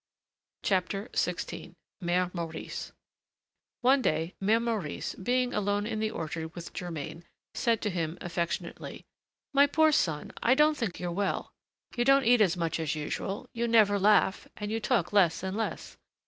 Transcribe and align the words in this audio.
XVI 0.63 1.75
MÈRE 2.03 2.33
MAURICE 2.33 2.91
One 3.81 4.01
day, 4.01 4.33
Mère 4.41 4.59
Maurice, 4.63 5.13
being 5.13 5.53
alone 5.53 5.85
in 5.85 5.99
the 5.99 6.09
orchard 6.09 6.55
with 6.55 6.73
Germain, 6.73 7.23
said 7.53 7.83
to 7.83 7.91
him 7.91 8.17
affectionately: 8.19 9.05
"My 9.53 9.67
poor 9.67 9.91
son, 9.91 10.31
I 10.41 10.55
don't 10.55 10.75
think 10.75 10.99
you're 10.99 11.11
well. 11.11 11.53
You 11.95 12.03
don't 12.03 12.25
eat 12.25 12.41
as 12.41 12.57
much 12.57 12.79
as 12.79 12.95
usual, 12.95 13.47
you 13.53 13.67
never 13.67 13.99
laugh, 13.99 14.47
and 14.57 14.71
you 14.71 14.79
talk 14.79 15.13
less 15.13 15.43
and 15.43 15.55
less. 15.55 15.97